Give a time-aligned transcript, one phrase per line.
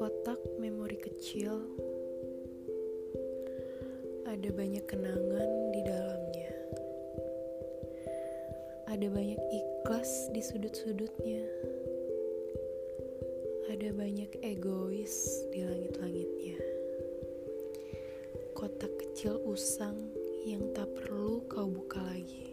[0.00, 1.60] kotak memori kecil,
[4.24, 6.52] ada banyak kenangan di dalamnya.
[8.88, 11.44] Ada banyak ikhlas di sudut-sudutnya.
[13.68, 16.56] Ada banyak egois di langit-langitnya.
[18.56, 20.00] Kotak kecil usang
[20.48, 22.49] yang tak perlu kau buka lagi.